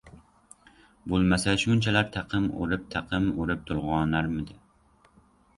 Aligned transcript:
Bo‘lmasa, 1.11 1.53
shunchalar 1.65 2.07
taqim 2.17 2.47
urib-taqim 2.63 3.29
urib 3.45 3.63
to‘lg‘onarmidi? 3.69 4.59